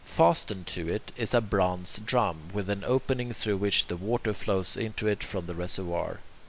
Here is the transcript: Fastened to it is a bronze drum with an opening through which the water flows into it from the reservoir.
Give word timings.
Fastened 0.03 0.65
to 0.65 0.89
it 0.89 1.11
is 1.15 1.31
a 1.31 1.41
bronze 1.41 2.01
drum 2.03 2.49
with 2.53 2.71
an 2.71 2.83
opening 2.83 3.33
through 3.33 3.57
which 3.57 3.85
the 3.85 3.95
water 3.97 4.33
flows 4.33 4.75
into 4.75 5.05
it 5.07 5.21
from 5.23 5.45
the 5.45 5.53
reservoir. 5.53 6.21